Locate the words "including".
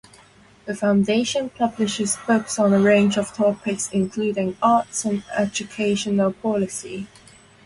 3.91-4.57